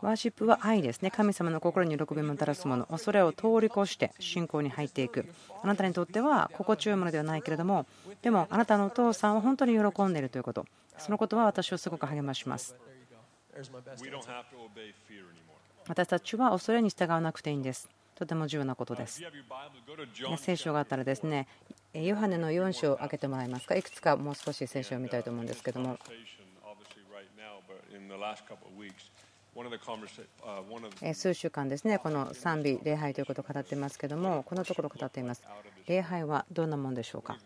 [0.00, 1.10] ワーシップは愛ですね。
[1.10, 2.86] 神様の心に喜びもたらすもの。
[2.86, 5.26] 恐れを通り越して信仰に入っていく。
[5.62, 7.86] あなたにとっては心地よいものではないけれども、
[8.20, 10.66] でもあなたのお父さんは本当に喜んでいるということ。
[10.98, 12.76] そのことは私をすごく励まします。
[15.88, 17.88] 私たちは恐れに従わなくていいんです。
[18.22, 19.20] とても重要なことです。
[20.38, 21.48] 聖書があったらですね、
[21.92, 23.74] ヨハネの4章を開けてもらえますか？
[23.74, 25.98] いくつかもう少し聖書を見たいと思うんですけども。
[31.14, 35.42] 数週間ですね、この賛美、礼拝ということを語っていますけども、このところ語っています。
[35.88, 37.36] 礼拝はどんなものでしょうか？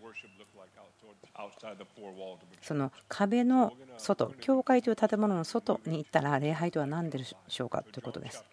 [2.61, 7.83] その壁の外、教会という建物の外に行ったら、礼拝とは何でしょうか？
[7.83, 8.45] ということです。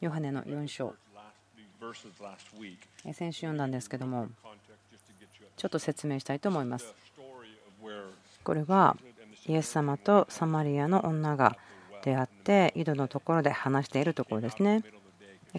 [0.00, 0.94] ヨハネの4章。
[3.12, 4.28] 先週読んだんですけども、
[5.56, 6.94] ちょっと説明したいと思います。
[8.42, 8.96] これは
[9.46, 11.56] イエス様とサマリアの女が
[12.02, 14.82] 出会って井戸のところで話しているところですね。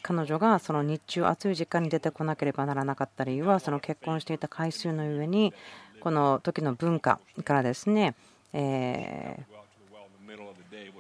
[0.02, 5.54] 彼女がその日中暑い時間に出てこなければならなかった理由はその結婚していた回数の上に
[6.02, 8.16] この時の文化からですね
[8.54, 9.40] え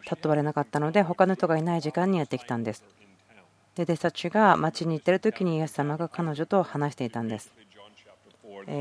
[0.05, 2.83] 雇われなかったので他の人がいない時間にやってきたんです
[3.77, 7.51] で弟子たちが町に行ってる時にイエス様が彼女と話していたんです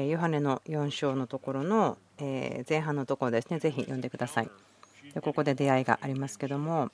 [0.09, 4.51] ヨハネの4章のところの前半のところですね、ぜひ読んでください。
[5.23, 6.91] ここで出会いがありますけども、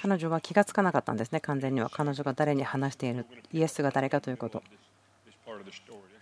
[0.00, 1.90] 彼女は気がつかなかったんですね、完全には。
[1.90, 4.62] 彼女が誰に話している、イエスが誰かということ。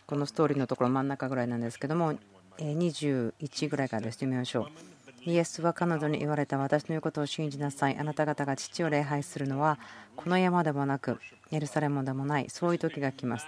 [0.06, 2.14] このストーリーのところ真ん中ぐらいなんですけども
[2.58, 4.68] 21ぐらいからです読みましょ
[5.03, 6.58] うイエスは彼女に言われた。
[6.58, 7.96] 私の言うことを信じなさい。
[7.96, 9.78] あなた方が父を礼拝するのは
[10.16, 11.18] この山でもなく
[11.50, 13.46] エルサレムでもないそういう時が来ます。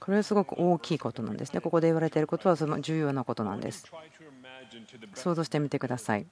[0.00, 1.60] これはすごく大きいことなんですね。
[1.60, 3.84] ここで言われていることはその重要なことなんです。
[5.14, 6.26] 想像してみてください。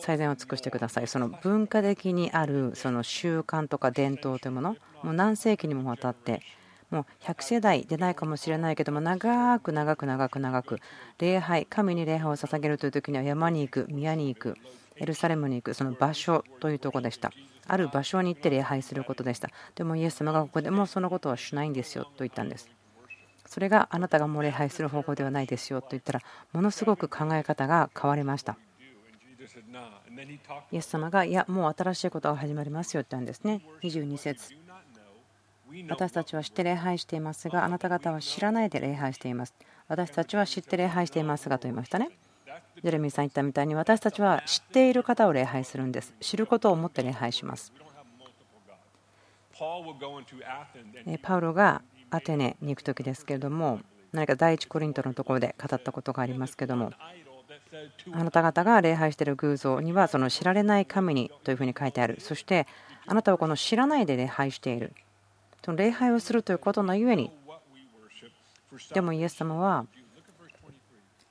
[0.00, 1.06] 最善を尽くしてください。
[1.06, 6.42] その文化的にあるその習慣とか伝統というものもう何世紀にもわたって
[6.90, 10.78] もう100世代でないかもしれないけども長く長く長く長く
[11.18, 14.56] 礼拝神に礼拝を捧げるという時には山に行く宮に行く
[14.96, 17.32] エルサレムに行くその場所というとこでした。
[17.66, 19.50] ある場所に行って礼拝することでした。
[19.74, 22.68] でもイエス様がここでもうそのことはしないんですよと言ったんです。
[23.46, 26.20] それがあなたがもう礼拝する方法ではないですよと言ったら
[26.52, 28.56] ものすごく考え方が変わりました。
[30.70, 33.62] イエス様がいやもう新しいことが始まりますよって言うんですね。
[33.82, 34.67] 22節。
[35.88, 39.54] 私たちは知って礼拝していますがあなた方は知らないで礼拝しています。
[39.86, 42.10] 私たちは知って礼拝していますがと言いましたね。
[42.82, 46.14] ジェレミーさん言ったみたいに私たちは知っている方を礼拝するんです。
[46.20, 47.72] 知ることを思って礼拝します。
[51.22, 53.80] パウロがアテネに行く時ですけれども
[54.12, 56.92] 何か第一コリントのところで語ったことがありますけども
[58.12, 62.18] あなた方が礼拝している偶像にはその知られない神にというふうに書いてある。
[62.20, 62.66] そして
[63.06, 64.92] あなたはこの知らないで礼拝している。
[65.64, 67.30] その礼拝をするということのゆえに
[68.92, 69.86] でもイエス様は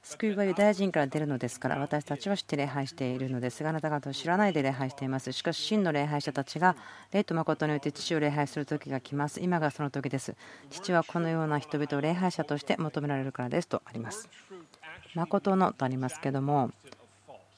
[0.08, 5.34] 救いはユダヤ人から出るのですから私たちは知って礼拝しているのですがあなた方は知らないで礼拝しています。
[5.34, 6.78] しかし真の礼拝者たちが
[7.12, 9.42] 霊と誠によって父を礼拝する時が来ます。
[9.42, 10.36] 今がその時です。
[10.70, 14.30] 父はこのような人々を礼拝者として求められるからですとあります。
[15.14, 16.72] 誠のとありますけども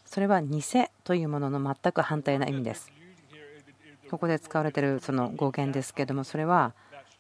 [0.06, 0.62] それは偽
[1.04, 2.92] というものの全く反対な意味です。
[4.10, 6.74] ここで使われているその語源ですけどもそれは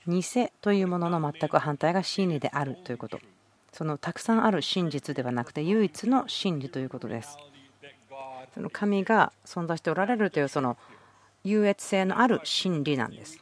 [0.07, 0.23] 偽
[0.61, 3.19] というものの全く反対が真理であるということ。
[3.71, 7.37] そのたくさんある真実ではなくて唯一の真理ということです。
[8.53, 10.77] その神が存在しておられるというその
[11.43, 13.37] 優越性のある真理なんです。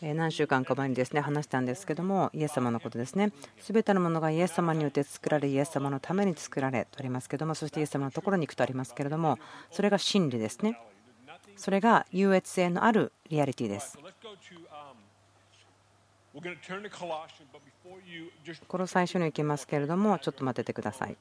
[0.00, 3.32] 何週間か前にですね話したんですけどもイエス様のことですね。
[3.60, 9.38] 全てのものがイエス様によって作られイエス様のために作られとありますけどもそしてイエス様のところに行くとありますけれども
[9.72, 10.80] それが真理ですね。
[11.58, 13.98] それが優越性のあるリアリティです。
[18.68, 21.16] この最初に行きますけれども、ちょっと待っててください。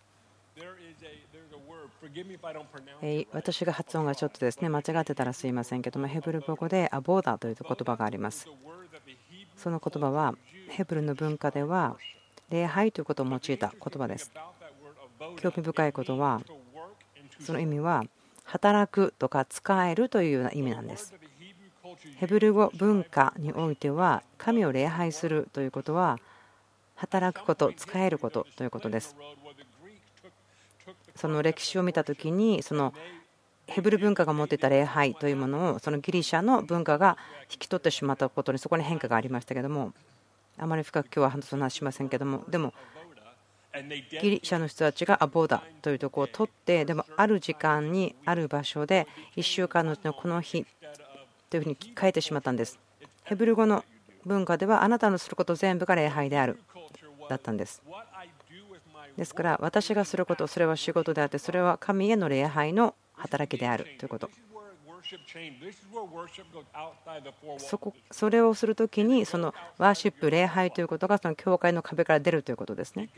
[3.33, 8.47] 私が発音がちょっとですね間違ってたらすいませんけども、ヘブル語でアボーダーという言葉があります。
[9.55, 10.35] その言葉は、
[10.69, 11.97] ヘブルの文化では、
[12.49, 14.31] 礼拝ということを用いた言葉です。
[15.37, 16.41] 興味深いことは、
[17.39, 18.03] その意味は、
[18.47, 21.13] 働くとか使えるというような意味なんです。
[22.15, 26.19] ヘブル語文化においては神を礼拝するということは
[26.95, 29.15] 働くこと使えることということです。
[31.15, 32.93] その歴史を見た時にその
[33.67, 37.17] ヘブル文化が持っていた礼拝というものをそのギリシャの文化が
[37.51, 39.93] 引き取ってしまったことにそこに変化がありましたけども
[40.57, 42.73] あまり深く今日は話しませんけどもでも
[44.21, 50.65] ギリシャの人たちがアボーダというとこを取ってでもある時間にある場所で1週間のうちのこの日
[51.49, 52.79] というふうに変えてしまったんです。
[53.23, 53.83] ヘブル語の
[54.25, 56.59] 文化ではあなたのすること全部が礼拝である。
[57.29, 57.81] だったんです。
[59.17, 64.29] ですから私がすることそれは仕事であってそれは神への礼拝の働きであるということ。
[67.59, 73.09] そこそれをするときにそのワーシップ礼拝ということがその教会の壁から出るということですね。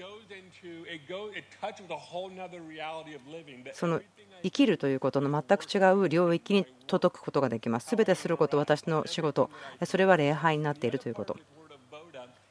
[3.74, 4.02] その
[4.44, 7.96] 生きるということの全く違う領域に届くことができます。
[7.96, 9.50] 全てすること私の仕事。
[9.86, 11.38] それは礼拝になっているということ。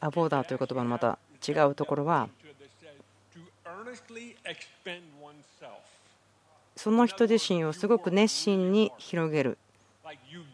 [0.00, 2.28] アボーダーという言葉のまた違うところは
[6.78, 9.58] その人自身をすごく熱心に広げる。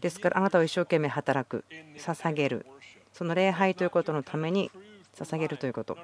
[0.01, 1.67] ですからあなたは一生懸命働く。
[1.99, 2.67] 捧げる。
[3.13, 4.71] その礼拝ということのために
[5.15, 5.99] 捧げるということ。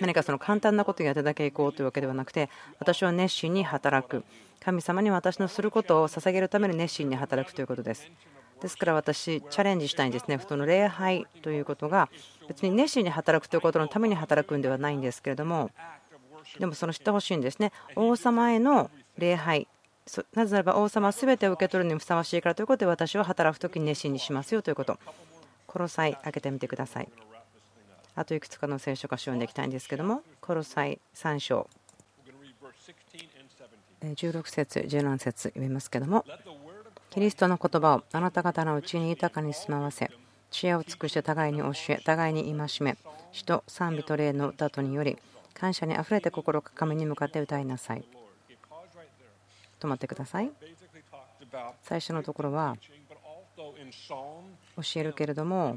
[0.00, 2.48] 何かその簡単なことをやってだけいこうというわけではなくて
[2.78, 4.24] 私は熱心に働く。
[4.60, 8.10] 神様に私のすることを捧げるために熱心に働くということです。
[8.62, 10.40] ですから私チャレンジしたいんですね。
[10.48, 12.08] その礼拝ということが
[12.48, 15.70] 別に熱心に働くということのために働くんではないんですけれども。
[16.58, 17.72] でもその知ってほしいんですね。
[17.94, 19.68] 王様への礼拝。
[20.34, 24.98] なぜならば王様は全てを受け取るにふさわしいからということで私は働く時に熱心にしますよということ。
[25.66, 27.08] コロサイ開けてみてください。
[28.14, 31.68] あといくつかの聖書箇所を読んでいきたいんですけどもコロサイ3章。
[34.02, 36.24] 16節17節読みますけども
[37.10, 40.10] キリストの言葉をあなた方のうちに豊かに住まわせ
[40.50, 42.96] 知恵を尽くして互いに教え互いに戒め
[43.30, 45.18] 死と賛美と霊の歌とにより
[45.54, 48.04] 感謝にあふれて心を神に向かって歌いなさい。
[49.82, 50.50] 止まってください。
[51.82, 52.76] 最初のところは
[53.56, 53.74] 教
[54.96, 55.76] えるけれども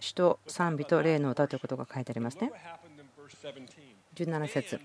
[0.00, 2.52] 死と賛美と霊の歌ということが書いてありますね。
[4.14, 4.80] 17節。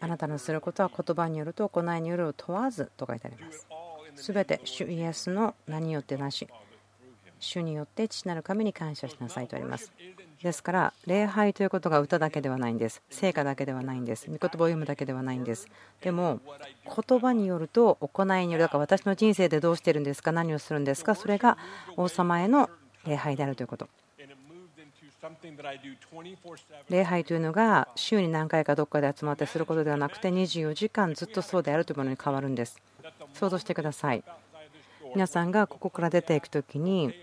[0.00, 3.66] あなたのすることは言葉によると行いによるを問わずと書いてあります。
[4.16, 6.46] すべて主イエスの名によってなし。
[7.38, 9.92] 主によって父なる神に感謝しなさいとあります
[10.42, 13.02] ですから礼拝ということが歌だけではないんです。
[13.10, 14.26] 成果だけではないんです。
[14.26, 15.68] 御言葉を読むだけではないんです。
[16.02, 16.40] でも
[16.84, 21.56] 言葉によると行いによるだから私の人生でどうしてるんですか何をするんですかそれが
[21.96, 22.68] 王様への
[23.06, 23.88] 礼拝であるということ。
[26.88, 32.80] 礼拝というのが週に何回かどっかで集まってすることではなくて24時間ずっとそうであるというものに変わるんです。
[33.34, 34.22] 想像してください。
[35.14, 37.14] 皆さんがここから出ていく時に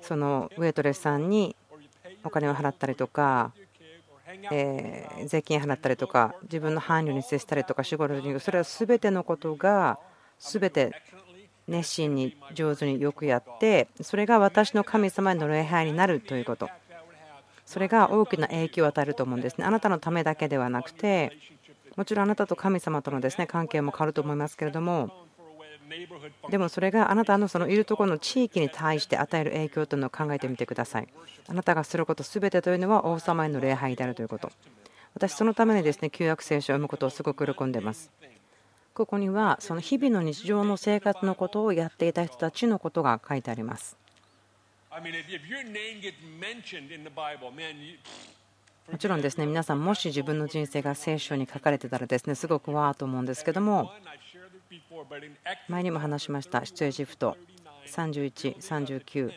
[0.00, 1.54] そのウェイトレスさんに
[2.24, 3.52] お金を払ったりとか
[4.50, 9.98] え税金払ったりとか自分の伴侶に接したりとか仕事にそれは全てのことが
[10.38, 10.92] 全て
[11.66, 16.68] 熱心に上手によくやってそれが私の神様への礼拝になるということ。
[17.66, 19.64] それが大きな影響を与えると思うんですね。
[19.64, 21.30] あなたのためだけではなくて
[21.94, 25.28] もちろんあなたと神様とのですね関係も変わると思いますけれども
[26.50, 31.08] でもそれがあなたのそのいるところの地域に対して与える影響というのを考えてみてください。
[31.48, 34.50] あなたがすること全てというのは王様への礼拝であるということ。
[35.14, 38.10] 私そのためにですね旧約聖書を読むことをすごく喜んでます。
[38.94, 43.96] ここにはその日々の日常の生活のことをやっていた人たちのことが書いてあります。
[48.90, 53.92] もちろんですね皆さんもし自分の人生が聖書に書かれてたらですねすごくわーと思うんですけども
[55.68, 56.64] 前にも話しました。
[56.64, 57.36] 出エジプト。
[57.86, 59.32] 31、39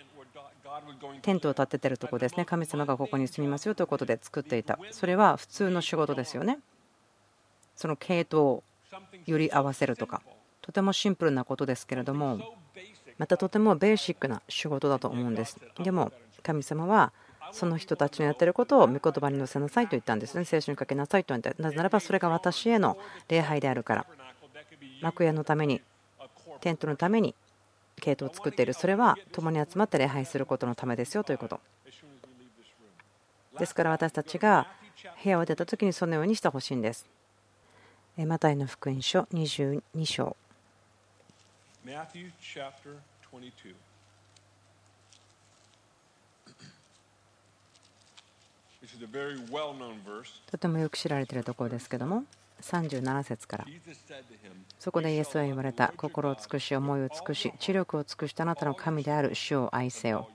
[1.21, 2.45] テントを建ててるとこですね。
[2.45, 4.77] 神様がここに住みますよということで作っていた。
[4.91, 6.59] それは普通の仕事ですよね。
[7.75, 8.63] その系統を
[9.25, 10.21] より合わせるとか。
[10.61, 12.39] とてもシンプルなことですけれども
[13.17, 15.59] またとてもベーシックな仕事だと思うんです。
[15.79, 16.11] でも
[16.41, 17.11] 神様は
[17.51, 20.45] その人たちのやってることを御言葉に載せなさいと言ったんですね。
[20.45, 24.05] 聖書にかけなさいと言ってなぜならばそれが私への礼拝であるから。
[25.03, 25.81] 幕屋のために
[26.61, 27.35] テントのために
[27.97, 28.73] 系統を作っている。
[28.73, 31.59] それは共に集まって礼拝することのためですよということ。
[33.59, 34.67] ですから私たちが
[35.21, 37.05] 部屋を出た時にそのようにしてほしいんです。
[38.17, 40.37] マタイの福音書22章。
[50.51, 52.23] とてもよく知られているところですけども
[52.63, 53.65] 37節から。
[54.79, 55.93] そこでイエスは言われた。
[55.97, 60.29] 心を尽くし思いを尽くし知力を尽くしたあなたの神である主を愛せよ。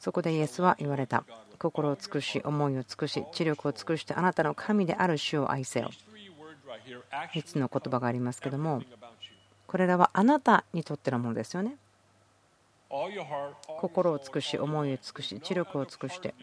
[0.00, 1.24] そこでイエスは言われた。
[1.58, 5.90] 心を尽くし思いを尽くし知力を尽くしてあなたの神である主を愛せよ。
[7.10, 8.82] 3つの言葉がありますけども
[9.68, 11.76] これらはあなたにとってのものですよね。
[13.80, 16.34] 心を尽くし思いを尽くし知力を尽くして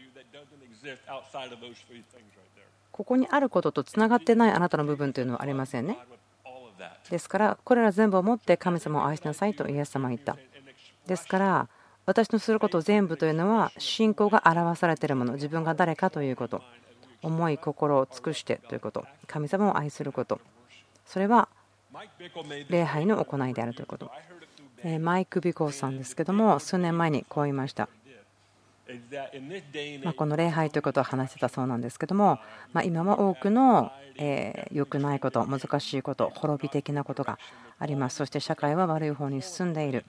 [3.00, 5.96] ここにあることとつながってないあなたの部分というのはありませんね。
[7.08, 10.36] ですからこれら全部をもって神様を愛しなさいとイエス様は言った。
[11.06, 11.68] ですから
[12.04, 16.60] 私のすること全部というのは信仰が表されているもの自分が誰かということ。
[17.22, 19.06] 思い心を尽くしてということ。
[19.26, 20.38] 神様を愛すること。
[21.06, 21.48] それは
[22.68, 24.10] 礼拝の行いであるということ。
[25.00, 27.88] マイク・ビコーさんですけども数年前にこう言いました。
[30.04, 32.38] まこの礼拝ということを話してたそうなんですけども
[32.72, 37.38] ま今は多くのえ良くないこと難しいこと滅び的なことが
[37.78, 38.16] あります。
[38.16, 40.04] そして社会は悪い方に進んでいる。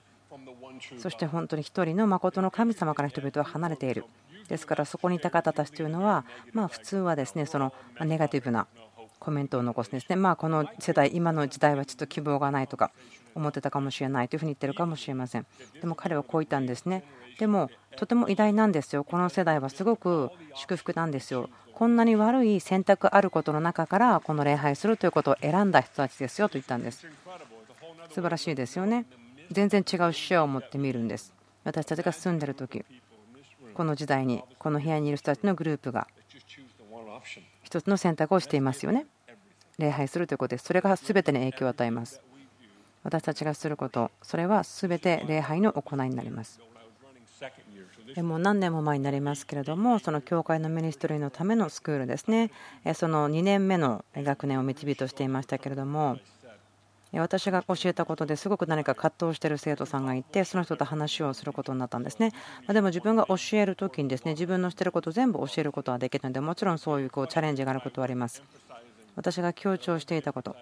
[0.98, 4.04] そして本当に一人の誠の神様から人々は離れている。
[4.48, 7.72] ですからそこにいた方たちというのはま普通はですねその
[8.04, 8.66] ネガティブな
[9.18, 10.16] コメントを残すんですね。
[10.16, 12.90] まあこの世代今の時代はちょっと希望がないとか
[13.34, 15.46] 思ってたかもしれないというふうに言ってるかもしれません。
[15.80, 17.04] でも彼はこう言ったんですね。
[17.38, 19.04] でもとても偉大なんですよ。
[19.04, 21.48] この世代はすごく祝福なんですよ。
[21.74, 27.06] こんなに悪い選択あることの中からこの礼拝するということを選んだ人たちですよと言ったんです。
[28.10, 29.06] 素晴らしいですよね。
[29.50, 31.32] 全然違う視野を持ってみるんです。
[31.64, 32.84] 私たちが住んでる時
[33.74, 36.08] この時代にこの部屋にいる人たちのグループが
[37.62, 39.06] 一つの選択をしていますよね。
[39.78, 40.64] 礼拝するということです。
[40.64, 42.20] それが全てに影響を与えます。
[43.02, 46.60] 私たちがすることそれは全て礼拝の行いになります。
[48.22, 52.50] もう何年も前になりますけれどもその教会のミニストリーのためのスクールですね。
[52.94, 56.18] その2年目の学年を導としていましたけれども
[57.12, 62.32] 私が教えたことですごく何か葛藤している生徒さんがいてその人と話をすることになったんですね。
[62.68, 68.42] でも自分が教える時にですね自分のしていること全部教えることはできるのでもちろんそういうこうチャレンジがあることはあります。
[69.14, 70.56] 私が強調していたこと。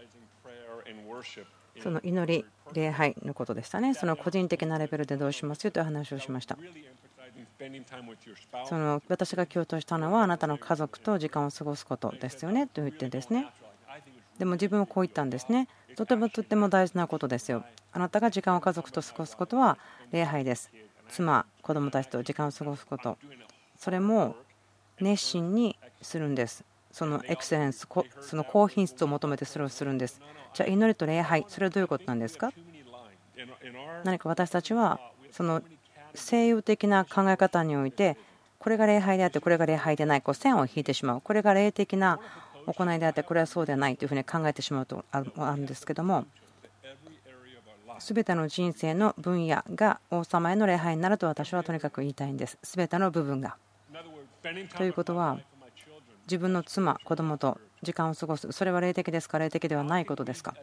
[1.80, 3.94] その祈り礼拝のことでしたね。
[3.94, 6.56] その個人的なレベルでどうしますよという話をしました。
[8.66, 13.46] その私が強調したのはあなたの家族と時間を過ごすことですよねと言ってですね。
[14.38, 15.68] でも自分はこう言ったんですね。
[15.96, 17.64] とてもとても大事なことですよ。
[17.92, 19.78] あなたが時間を家族と過ごすことは
[20.12, 20.70] 礼拝です。
[21.08, 23.18] 妻子供たちと時間を過ごすこと。
[23.76, 24.36] それも
[25.00, 26.64] 熱心にするんです。
[26.92, 27.86] そのエクセレンス
[28.20, 30.20] その高品質を求めてそれをするんです。
[30.54, 32.52] じゃあ祈りと礼拝それはどういうことなんですか？
[34.04, 35.62] 何か私たちはその
[36.14, 38.16] 西洋的な考え方において
[38.58, 41.20] これが礼拝であってこれが礼拝でないこう線を引いてしまう。
[41.20, 42.18] これが霊的な
[42.66, 46.26] 行いであってこれはそうではないというふうに考えてしまうとあるんですけども
[47.98, 52.58] 全ての人生の分野が王様への礼拝になると私はとにかく言いたいんです。
[52.62, 53.56] 全ての部分が。
[54.76, 55.38] ということは
[56.30, 58.52] 自分の妻子供と時間を過ごす。
[58.52, 59.40] それは霊的ですか？
[59.40, 60.54] 霊的ではないことですか？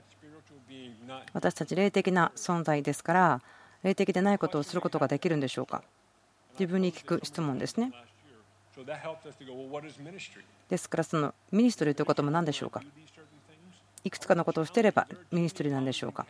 [1.33, 3.41] 私たち霊的な存在ですから
[3.83, 5.83] 霊的でないことをすることができるんでしょうか？
[6.53, 7.91] 自分に聞く質問ですね。
[10.69, 12.81] ですからそのミニストリーということも何でしょうか？
[14.05, 16.25] いくつかのことをしてればミニストリーなんでしょうか？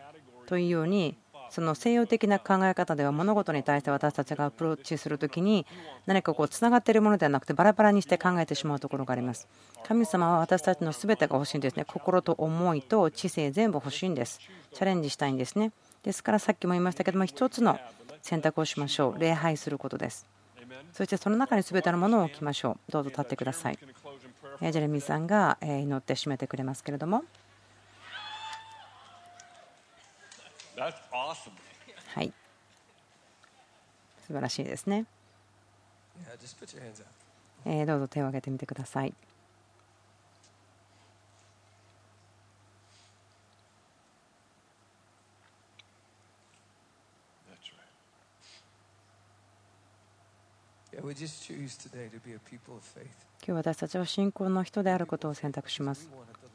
[0.48, 1.16] というように
[1.50, 5.66] その西洋的な考え方では物事に対して私たちがアプローチするときに
[6.06, 9.48] 何かこうつながっているものではなくてバラバラにして考えてしまうところがあります。
[9.86, 11.86] 神様は私たちの全てが欲しいんですね。
[11.86, 14.40] 心と思いと知性全部欲しいんです。
[14.74, 15.72] チャレンジしたいんですね。
[16.04, 17.80] ですからさっきも言いましたけども一つの
[18.22, 19.20] 選択をしましょう。
[19.20, 20.28] 礼拝することです。
[20.94, 22.92] そしてその中に全てのものを置きましょう。
[22.92, 23.78] どうぞ立ってください。
[23.78, 27.24] ジェレミーさんが祈って締めてくれますけれども。
[32.16, 32.34] はい。
[34.26, 35.06] 素晴らしいですね。
[37.86, 39.14] どうぞ手を挙げてみてください。
[53.46, 56.10] 今日私たちは信仰の人であることを選択します。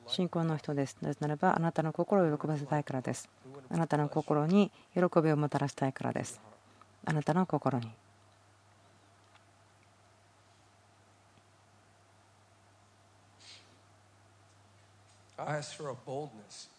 [0.08, 0.96] 信仰の人です。
[1.00, 3.28] なぜならばあなたの心を喜ばせたいからです。
[3.72, 6.40] あなたの心に喜びをもたらしたいからです。
[7.06, 7.90] あなたの心に。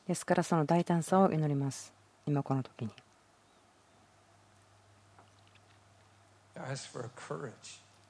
[0.07, 1.91] ですからその大胆さを祈ります。
[2.27, 2.91] 今この時に。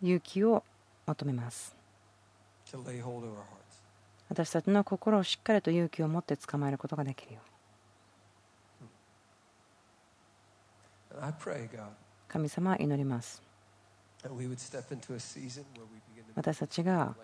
[0.02, 0.62] 勇気を
[1.08, 1.74] 求めます
[4.30, 7.53] 私たちの心をしっかりと勇気を持って捕まえることができるように
[12.28, 13.42] 神様は祈ります。
[16.36, 17.16] 私たちが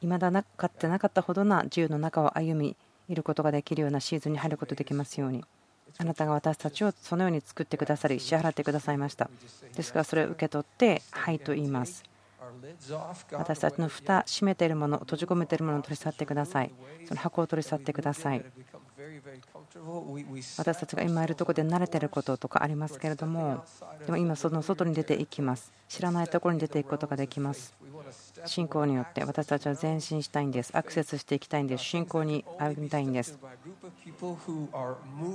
[0.00, 2.76] 未だなかってなかったほどな自由の中を歩み
[3.08, 5.44] いることができるようなシーズンに入ることができますように。
[5.98, 9.30] あなたが私たちをそのように作ってくださり支払ってくださいました。
[9.74, 12.02] ですからそれを受け取ってはいと言います
[13.32, 16.72] 私たちの蓋閉めているもの閉じ込めているものを取り去ってください。
[17.06, 18.44] その箱を取り去ってください。
[20.58, 23.64] 私たちが今いるところで慣れていることとかありますけれども
[24.04, 25.72] でも今その外に出ていきます。
[25.88, 27.74] 知らないところに出ていくことができます。
[28.46, 30.70] 信仰によって私たちは前進したいんです。
[30.76, 31.84] アクセスしていきたいんです。
[31.84, 33.38] 信仰に歩みたいんです。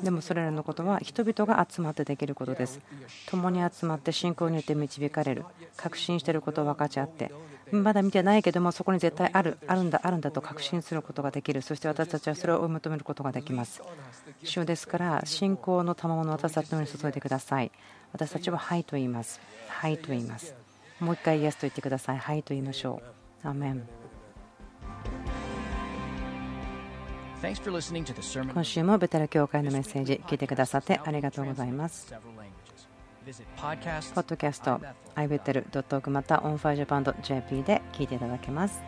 [0.04, 2.80] でもそれらのことは人々が集まってできることです。
[3.30, 5.46] 共に集まって信仰によって導かれる。
[5.76, 7.32] 確信していることを分かち合って。
[7.72, 9.58] まだ見てないけどもそこに絶対ある。
[9.68, 11.62] あるんだあるんだと確信することができる。
[11.62, 13.82] そして私たちはそれを追い求めることができます。
[14.44, 17.72] 主ですから信仰の賜物を私たちの上に注いでください。
[18.14, 19.40] 私たちははいと言います。
[19.68, 20.56] はいと言います。
[21.00, 22.18] もう一回イエスと言ってください。
[22.18, 23.02] はいと言いましょ
[23.44, 23.48] う。
[23.48, 23.88] アメン。
[28.52, 32.12] 今週もベテラ教会のメッセージ聞いてくださってありがとうございます。
[32.12, 34.80] ポッドキャスト
[35.16, 38.82] ibetel.org また onfirejapan.jp で聞いていただけます。